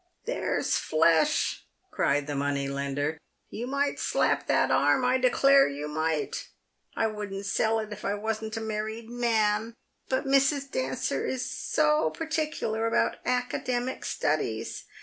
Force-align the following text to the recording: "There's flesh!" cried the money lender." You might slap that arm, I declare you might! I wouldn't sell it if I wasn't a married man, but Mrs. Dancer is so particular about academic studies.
"There's 0.25 0.77
flesh!" 0.79 1.65
cried 1.91 2.25
the 2.25 2.33
money 2.33 2.67
lender." 2.67 3.19
You 3.51 3.67
might 3.67 3.99
slap 3.99 4.47
that 4.47 4.71
arm, 4.71 5.05
I 5.05 5.19
declare 5.19 5.67
you 5.69 5.87
might! 5.87 6.49
I 6.95 7.05
wouldn't 7.05 7.45
sell 7.45 7.77
it 7.77 7.93
if 7.93 8.03
I 8.03 8.15
wasn't 8.15 8.57
a 8.57 8.61
married 8.61 9.11
man, 9.11 9.75
but 10.09 10.25
Mrs. 10.25 10.71
Dancer 10.71 11.27
is 11.27 11.47
so 11.47 12.09
particular 12.09 12.87
about 12.87 13.17
academic 13.27 14.03
studies. 14.03 14.85